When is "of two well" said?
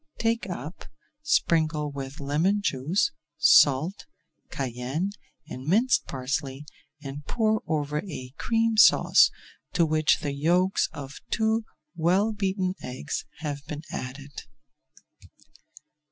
10.91-12.33